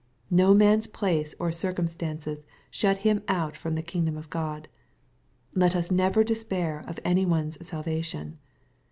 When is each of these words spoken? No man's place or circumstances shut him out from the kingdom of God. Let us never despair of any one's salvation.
No 0.31 0.55
man's 0.55 0.87
place 0.87 1.35
or 1.37 1.51
circumstances 1.51 2.43
shut 2.71 2.97
him 3.05 3.21
out 3.27 3.55
from 3.55 3.75
the 3.75 3.83
kingdom 3.83 4.17
of 4.17 4.31
God. 4.31 4.67
Let 5.53 5.75
us 5.75 5.91
never 5.91 6.23
despair 6.23 6.83
of 6.87 6.97
any 7.05 7.23
one's 7.23 7.63
salvation. 7.67 8.39